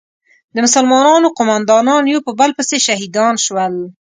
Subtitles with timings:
[0.53, 3.75] د مسلمانانو قومندانان یو په بل پسې شهیدان شول.